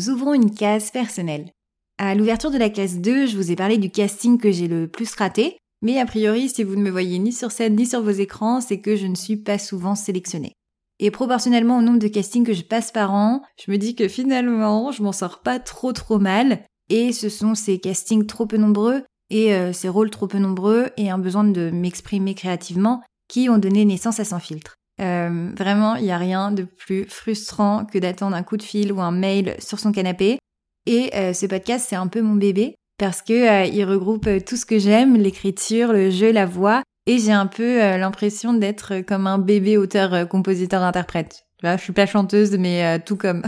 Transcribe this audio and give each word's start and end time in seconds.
Nous 0.00 0.08
ouvrons 0.08 0.32
une 0.32 0.54
case 0.54 0.90
personnelle. 0.90 1.52
À 1.98 2.14
l'ouverture 2.14 2.50
de 2.50 2.56
la 2.56 2.70
case 2.70 3.00
2, 3.00 3.26
je 3.26 3.36
vous 3.36 3.52
ai 3.52 3.54
parlé 3.54 3.76
du 3.76 3.90
casting 3.90 4.38
que 4.38 4.50
j'ai 4.50 4.66
le 4.66 4.88
plus 4.88 5.14
raté, 5.14 5.58
mais 5.82 5.98
a 5.98 6.06
priori, 6.06 6.48
si 6.48 6.64
vous 6.64 6.74
ne 6.74 6.80
me 6.80 6.90
voyez 6.90 7.18
ni 7.18 7.34
sur 7.34 7.50
scène 7.50 7.76
ni 7.76 7.84
sur 7.84 8.00
vos 8.00 8.08
écrans, 8.08 8.62
c'est 8.62 8.80
que 8.80 8.96
je 8.96 9.06
ne 9.06 9.14
suis 9.14 9.36
pas 9.36 9.58
souvent 9.58 9.94
sélectionnée. 9.94 10.54
Et 11.00 11.10
proportionnellement 11.10 11.76
au 11.76 11.82
nombre 11.82 11.98
de 11.98 12.08
castings 12.08 12.46
que 12.46 12.54
je 12.54 12.62
passe 12.62 12.92
par 12.92 13.12
an, 13.12 13.42
je 13.62 13.70
me 13.70 13.76
dis 13.76 13.94
que 13.94 14.08
finalement, 14.08 14.90
je 14.90 15.02
m'en 15.02 15.12
sors 15.12 15.42
pas 15.42 15.58
trop 15.58 15.92
trop 15.92 16.18
mal. 16.18 16.64
Et 16.88 17.12
ce 17.12 17.28
sont 17.28 17.54
ces 17.54 17.78
castings 17.78 18.24
trop 18.24 18.46
peu 18.46 18.56
nombreux 18.56 19.02
et 19.28 19.52
euh, 19.52 19.74
ces 19.74 19.90
rôles 19.90 20.08
trop 20.08 20.28
peu 20.28 20.38
nombreux 20.38 20.88
et 20.96 21.10
un 21.10 21.18
besoin 21.18 21.44
de 21.44 21.68
m'exprimer 21.68 22.34
créativement 22.34 23.02
qui 23.28 23.50
ont 23.50 23.58
donné 23.58 23.84
naissance 23.84 24.18
à 24.18 24.24
Sans 24.24 24.40
filtre. 24.40 24.76
Euh, 25.00 25.50
vraiment, 25.56 25.96
il 25.96 26.04
n'y 26.04 26.12
a 26.12 26.18
rien 26.18 26.52
de 26.52 26.64
plus 26.64 27.06
frustrant 27.08 27.84
que 27.84 27.98
d'attendre 27.98 28.36
un 28.36 28.42
coup 28.42 28.56
de 28.56 28.62
fil 28.62 28.92
ou 28.92 29.00
un 29.00 29.12
mail 29.12 29.56
sur 29.58 29.78
son 29.78 29.92
canapé. 29.92 30.38
Et 30.86 31.10
euh, 31.14 31.32
ce 31.32 31.46
podcast, 31.46 31.86
c'est 31.88 31.96
un 31.96 32.06
peu 32.06 32.22
mon 32.22 32.34
bébé 32.34 32.74
parce 32.98 33.22
que 33.22 33.32
euh, 33.32 33.64
il 33.64 33.84
regroupe 33.84 34.26
euh, 34.26 34.40
tout 34.40 34.56
ce 34.56 34.66
que 34.66 34.78
j'aime, 34.78 35.16
l'écriture, 35.16 35.92
le 35.92 36.10
jeu, 36.10 36.32
la 36.32 36.46
voix, 36.46 36.82
et 37.06 37.18
j'ai 37.18 37.32
un 37.32 37.46
peu 37.46 37.78
l'impression 37.96 38.52
d'être 38.52 39.00
comme 39.00 39.26
un 39.26 39.38
bébé 39.38 39.78
auteur, 39.78 40.28
compositeur, 40.28 40.82
interprète. 40.82 41.44
je 41.62 41.76
suis 41.78 41.94
pas 41.94 42.06
chanteuse, 42.06 42.56
mais 42.58 43.00
tout 43.00 43.16
comme. 43.16 43.42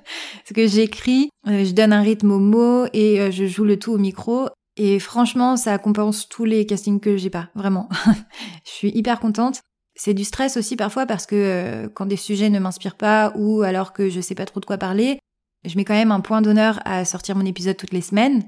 ce 0.46 0.52
que 0.52 0.66
j'écris, 0.68 1.30
je 1.46 1.72
donne 1.72 1.92
un 1.94 2.02
rythme 2.02 2.30
aux 2.30 2.38
mots 2.38 2.84
et 2.92 3.32
je 3.32 3.46
joue 3.46 3.64
le 3.64 3.78
tout 3.78 3.92
au 3.92 3.98
micro. 3.98 4.48
Et 4.76 5.00
franchement, 5.00 5.56
ça 5.56 5.78
compense 5.78 6.28
tous 6.28 6.44
les 6.44 6.66
castings 6.66 7.00
que 7.00 7.16
j'ai 7.16 7.30
pas, 7.30 7.48
vraiment. 7.54 7.88
je 8.64 8.70
suis 8.70 8.90
hyper 8.90 9.18
contente. 9.18 9.62
C'est 10.00 10.14
du 10.14 10.24
stress 10.24 10.56
aussi 10.56 10.76
parfois 10.76 11.06
parce 11.06 11.26
que 11.26 11.90
quand 11.94 12.06
des 12.06 12.16
sujets 12.16 12.50
ne 12.50 12.60
m'inspirent 12.60 12.96
pas 12.96 13.32
ou 13.34 13.62
alors 13.62 13.92
que 13.92 14.08
je 14.08 14.20
sais 14.20 14.36
pas 14.36 14.46
trop 14.46 14.60
de 14.60 14.64
quoi 14.64 14.78
parler, 14.78 15.18
je 15.64 15.76
mets 15.76 15.84
quand 15.84 15.94
même 15.94 16.12
un 16.12 16.20
point 16.20 16.40
d'honneur 16.40 16.80
à 16.84 17.04
sortir 17.04 17.34
mon 17.34 17.44
épisode 17.44 17.76
toutes 17.76 17.92
les 17.92 18.00
semaines. 18.00 18.44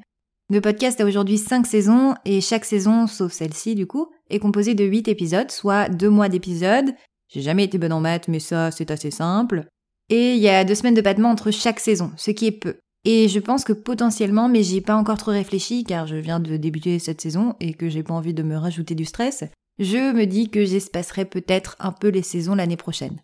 Le 0.49 0.61
podcast 0.61 1.01
a 1.01 1.05
aujourd'hui 1.05 1.39
5 1.39 1.67
saisons 1.67 2.15
et 2.25 2.41
chaque 2.41 2.65
saison, 2.65 3.09
sauf 3.09 3.33
celle-ci 3.33 3.75
du 3.75 3.87
coup, 3.87 4.11
est 4.31 4.39
composée 4.39 4.75
de 4.75 4.85
8 4.85 5.09
épisodes, 5.09 5.51
soit 5.51 5.89
2 5.89 6.09
mois 6.09 6.29
d'épisodes. 6.29 6.95
J'ai 7.29 7.41
jamais 7.41 7.65
été 7.65 7.79
bonne 7.79 7.93
en 7.93 8.01
maths, 8.01 8.29
mais 8.29 8.41
ça 8.41 8.71
c'est 8.71 8.93
assez 8.93 9.11
simple. 9.11 9.67
Et 10.09 10.35
il 10.35 10.41
y 10.41 10.49
a 10.49 10.65
2 10.65 10.73
semaines 10.75 10.95
de 10.95 11.01
battement 11.01 11.31
entre 11.31 11.51
chaque 11.51 11.81
saison, 11.81 12.13
ce 12.17 12.31
qui 12.31 12.47
est 12.47 12.53
peu. 12.53 12.77
Et 13.05 13.29
je 13.29 13.41
pense 13.41 13.65
que 13.65 13.73
potentiellement, 13.73 14.49
mais 14.49 14.63
j'y 14.63 14.77
ai 14.77 14.81
pas 14.81 14.95
encore 14.95 15.19
trop 15.19 15.31
réfléchi 15.33 15.83
car 15.83 16.07
je 16.07 16.17
viens 16.17 16.39
de 16.39 16.57
débuter 16.57 17.01
cette 17.01 17.21
saison 17.21 17.57
et 17.59 17.75
que 17.75 17.89
j'ai 17.89 18.05
pas 18.05 18.15
envie 18.15 18.35
de 18.35 18.43
me 18.43 18.57
rajouter 18.57 18.95
du 18.95 19.05
stress, 19.05 19.45
je 19.81 20.13
me 20.13 20.27
dis 20.27 20.51
que 20.51 20.65
j'espacerai 20.65 21.25
peut-être 21.25 21.75
un 21.81 21.91
peu 21.91 22.09
les 22.09 22.23
saisons 22.23 22.55
l'année 22.55 22.77
prochaine. 22.77 23.19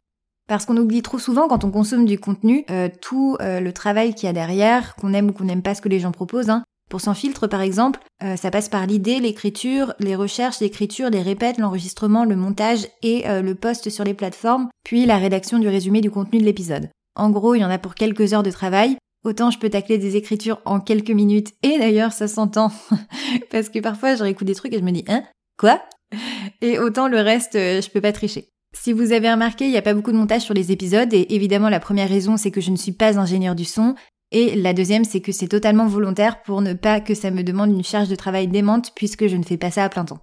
Parce 0.49 0.65
qu'on 0.65 0.77
oublie 0.77 1.03
trop 1.03 1.19
souvent 1.19 1.49
quand 1.49 1.65
on 1.65 1.71
consomme 1.71 2.07
du 2.07 2.19
contenu 2.19 2.65
euh, 2.71 2.89
tout 3.01 3.37
euh, 3.41 3.61
le 3.61 3.73
travail 3.73 4.15
qu'il 4.15 4.27
y 4.27 4.31
a 4.31 4.33
derrière, 4.33 4.97
qu'on 4.97 5.13
aime 5.13 5.29
ou 5.29 5.33
qu'on 5.33 5.45
n'aime 5.45 5.63
pas 5.63 5.75
ce 5.75 5.83
que 5.83 5.89
les 5.89 6.01
gens 6.01 6.13
proposent, 6.13 6.51
hein, 6.51 6.63
pour 6.89 7.01
son 7.01 7.15
filtre, 7.15 7.47
par 7.47 7.61
exemple, 7.61 8.01
euh, 8.23 8.37
ça 8.37 8.51
passe 8.51 8.69
par 8.69 8.87
l'idée, 8.87 9.19
l'écriture, 9.19 9.93
les 9.99 10.17
recherches, 10.17 10.61
l'écriture, 10.61 11.11
les 11.11 11.21
répètes, 11.21 11.59
l'enregistrement, 11.59 12.25
le 12.25 12.37
montage 12.37 12.87
et 13.03 13.25
le 13.27 13.55
post 13.55 13.91
sur 13.91 14.05
les 14.05 14.15
plateformes, 14.15 14.69
puis 14.85 15.05
la 15.05 15.19
rédaction 15.19 15.59
du 15.59 15.69
résumé 15.69 16.01
du 16.01 16.13
contenu 16.13 16.39
de 16.39 16.45
l'épisode. 16.45 16.89
En 17.17 17.31
gros, 17.31 17.57
il 17.57 17.61
y 17.61 17.65
en 17.65 17.71
a 17.71 17.79
pour 17.79 17.97
quelques 17.97 18.33
heures 18.33 18.45
de 18.45 18.51
travail. 18.53 18.97
Autant 19.25 19.51
je 19.51 19.59
peux 19.59 19.69
tacler 19.69 19.99
des 19.99 20.15
écritures 20.15 20.61
en 20.65 20.79
quelques 20.79 21.11
minutes, 21.11 21.55
et 21.65 21.77
d'ailleurs 21.79 22.13
ça 22.13 22.29
s'entend, 22.29 22.71
parce 23.51 23.69
que 23.69 23.81
parfois 23.81 24.15
je 24.15 24.23
réécoute 24.23 24.47
des 24.47 24.55
trucs 24.55 24.73
et 24.73 24.79
je 24.79 24.85
me 24.85 24.93
dis 24.93 25.05
Hein? 25.09 25.25
Quoi? 25.59 25.81
Et 26.61 26.79
autant 26.79 27.09
le 27.09 27.21
reste, 27.21 27.55
euh, 27.55 27.81
je 27.81 27.91
peux 27.91 28.01
pas 28.01 28.13
tricher. 28.13 28.49
Si 28.75 28.93
vous 28.93 29.13
avez 29.13 29.31
remarqué, 29.31 29.65
il 29.65 29.71
n'y 29.71 29.77
a 29.77 29.83
pas 29.83 29.95
beaucoup 29.95 30.13
de 30.13 30.17
montage 30.17 30.43
sur 30.43 30.55
les 30.55 30.73
épisodes, 30.73 31.13
et 31.13 31.35
évidemment 31.35 31.69
la 31.69 31.81
première 31.81 32.09
raison 32.09 32.37
c'est 32.37 32.51
que 32.51 32.61
je 32.61 32.71
ne 32.71 32.77
suis 32.77 32.93
pas 32.93 33.19
ingénieur 33.19 33.55
du 33.55 33.65
son, 33.65 33.95
et 34.33 34.57
la 34.57 34.75
deuxième, 34.75 35.05
c'est 35.05 35.21
que 35.21 35.33
c'est 35.33 35.49
totalement 35.49 35.87
volontaire 35.87 36.43
pour 36.43 36.61
ne 36.61 36.75
pas 36.75 37.01
que 37.01 37.15
ça 37.15 37.31
me 37.31 37.43
demande 37.43 37.71
une 37.71 37.85
charge 37.85 38.09
de 38.09 38.17
travail 38.17 38.49
démente 38.49 38.93
puisque 38.95 39.29
je 39.29 39.37
ne 39.37 39.45
fais 39.45 39.57
pas 39.57 39.71
ça 39.71 39.85
à 39.85 39.89
plein 39.89 40.05
temps. 40.05 40.21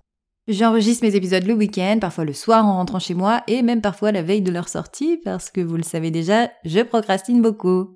J'enregistre 0.49 1.05
mes 1.05 1.15
épisodes 1.15 1.45
le 1.45 1.53
week-end, 1.53 1.99
parfois 2.01 2.25
le 2.25 2.33
soir 2.33 2.65
en 2.65 2.73
rentrant 2.73 2.99
chez 2.99 3.13
moi 3.13 3.43
et 3.47 3.61
même 3.61 3.79
parfois 3.79 4.11
la 4.11 4.21
veille 4.21 4.41
de 4.41 4.51
leur 4.51 4.67
sortie 4.67 5.21
parce 5.23 5.49
que 5.49 5.61
vous 5.61 5.77
le 5.77 5.83
savez 5.83 6.11
déjà, 6.11 6.51
je 6.65 6.81
procrastine 6.81 7.41
beaucoup. 7.41 7.95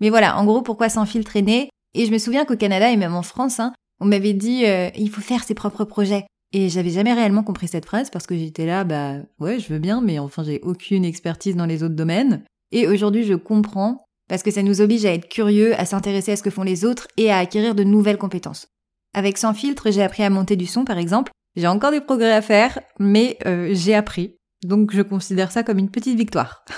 Mais 0.00 0.10
voilà, 0.10 0.38
en 0.38 0.44
gros, 0.44 0.62
pourquoi 0.62 0.88
sans 0.88 1.06
fil 1.06 1.24
traîner 1.24 1.70
Et 1.94 2.06
je 2.06 2.12
me 2.12 2.18
souviens 2.18 2.44
qu'au 2.44 2.56
Canada 2.56 2.92
et 2.92 2.96
même 2.96 3.16
en 3.16 3.22
France, 3.22 3.58
hein, 3.58 3.72
on 4.00 4.06
m'avait 4.06 4.32
dit 4.32 4.64
euh, 4.64 4.90
il 4.96 5.10
faut 5.10 5.20
faire 5.20 5.42
ses 5.42 5.54
propres 5.54 5.84
projets. 5.84 6.24
Et 6.52 6.68
j'avais 6.68 6.90
jamais 6.90 7.12
réellement 7.12 7.42
compris 7.42 7.68
cette 7.68 7.84
phrase 7.84 8.10
parce 8.10 8.26
que 8.26 8.36
j'étais 8.36 8.64
là, 8.64 8.84
bah 8.84 9.16
ouais, 9.38 9.58
je 9.58 9.72
veux 9.72 9.78
bien, 9.78 10.00
mais 10.00 10.18
enfin 10.18 10.42
j'ai 10.42 10.60
aucune 10.62 11.04
expertise 11.04 11.56
dans 11.56 11.66
les 11.66 11.82
autres 11.82 11.94
domaines. 11.94 12.42
Et 12.72 12.86
aujourd'hui, 12.86 13.24
je 13.24 13.34
comprends 13.34 14.04
parce 14.28 14.42
que 14.42 14.50
ça 14.50 14.62
nous 14.62 14.80
oblige 14.80 15.04
à 15.04 15.12
être 15.12 15.28
curieux, 15.28 15.78
à 15.78 15.84
s'intéresser 15.84 16.32
à 16.32 16.36
ce 16.36 16.42
que 16.42 16.50
font 16.50 16.62
les 16.62 16.84
autres 16.84 17.06
et 17.16 17.30
à 17.30 17.38
acquérir 17.38 17.74
de 17.74 17.84
nouvelles 17.84 18.18
compétences. 18.18 18.68
Avec 19.14 19.38
Sans 19.38 19.54
filtre, 19.54 19.90
j'ai 19.90 20.02
appris 20.02 20.22
à 20.22 20.30
monter 20.30 20.56
du 20.56 20.66
son 20.66 20.84
par 20.84 20.98
exemple. 20.98 21.32
J'ai 21.56 21.66
encore 21.66 21.90
des 21.90 22.00
progrès 22.00 22.32
à 22.32 22.42
faire, 22.42 22.78
mais 22.98 23.38
euh, 23.46 23.70
j'ai 23.72 23.94
appris. 23.94 24.36
Donc 24.64 24.92
je 24.94 25.02
considère 25.02 25.50
ça 25.50 25.62
comme 25.62 25.78
une 25.78 25.90
petite 25.90 26.16
victoire. 26.16 26.64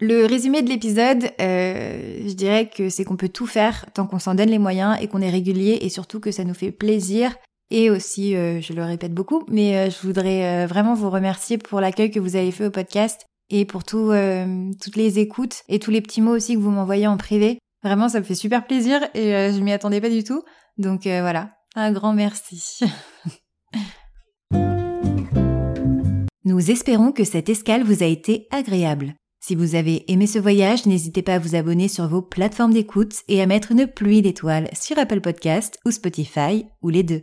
Le 0.00 0.26
résumé 0.26 0.62
de 0.62 0.68
l'épisode, 0.68 1.30
euh, 1.40 2.18
je 2.26 2.32
dirais 2.32 2.68
que 2.68 2.88
c'est 2.88 3.04
qu'on 3.04 3.16
peut 3.16 3.28
tout 3.28 3.46
faire 3.46 3.86
tant 3.94 4.06
qu'on 4.06 4.18
s'en 4.18 4.34
donne 4.34 4.50
les 4.50 4.58
moyens 4.58 4.98
et 5.00 5.06
qu'on 5.06 5.20
est 5.20 5.30
régulier 5.30 5.78
et 5.82 5.88
surtout 5.88 6.18
que 6.18 6.32
ça 6.32 6.44
nous 6.44 6.52
fait 6.52 6.72
plaisir. 6.72 7.34
Et 7.76 7.90
aussi, 7.90 8.36
euh, 8.36 8.60
je 8.60 8.72
le 8.72 8.84
répète 8.84 9.12
beaucoup, 9.12 9.42
mais 9.48 9.90
je 9.90 10.06
voudrais 10.06 10.66
vraiment 10.66 10.94
vous 10.94 11.10
remercier 11.10 11.58
pour 11.58 11.80
l'accueil 11.80 12.10
que 12.10 12.20
vous 12.20 12.36
avez 12.36 12.52
fait 12.52 12.66
au 12.66 12.70
podcast 12.70 13.26
et 13.50 13.64
pour 13.64 13.84
tout, 13.84 14.10
euh, 14.10 14.70
toutes 14.82 14.96
les 14.96 15.18
écoutes 15.18 15.62
et 15.68 15.78
tous 15.78 15.90
les 15.90 16.00
petits 16.00 16.20
mots 16.22 16.34
aussi 16.34 16.54
que 16.54 16.60
vous 16.60 16.70
m'envoyez 16.70 17.06
en 17.06 17.16
privé. 17.16 17.58
Vraiment, 17.82 18.08
ça 18.08 18.20
me 18.20 18.24
fait 18.24 18.34
super 18.34 18.66
plaisir 18.66 19.02
et 19.14 19.34
euh, 19.34 19.52
je 19.52 19.60
m'y 19.60 19.72
attendais 19.72 20.00
pas 20.00 20.10
du 20.10 20.24
tout. 20.24 20.42
Donc 20.78 21.06
euh, 21.06 21.20
voilà, 21.20 21.50
un 21.74 21.92
grand 21.92 22.14
merci. 22.14 22.80
Nous 26.44 26.70
espérons 26.70 27.12
que 27.12 27.24
cette 27.24 27.48
escale 27.48 27.84
vous 27.84 28.02
a 28.02 28.06
été 28.06 28.46
agréable. 28.50 29.14
Si 29.40 29.54
vous 29.54 29.74
avez 29.74 30.10
aimé 30.10 30.26
ce 30.26 30.38
voyage, 30.38 30.86
n'hésitez 30.86 31.22
pas 31.22 31.34
à 31.34 31.38
vous 31.38 31.54
abonner 31.54 31.88
sur 31.88 32.08
vos 32.08 32.22
plateformes 32.22 32.72
d'écoute 32.72 33.16
et 33.28 33.42
à 33.42 33.46
mettre 33.46 33.72
une 33.72 33.86
pluie 33.86 34.22
d'étoiles 34.22 34.70
sur 34.72 34.98
Apple 34.98 35.20
Podcast 35.20 35.78
ou 35.84 35.90
Spotify 35.90 36.64
ou 36.82 36.88
les 36.88 37.02
deux 37.02 37.22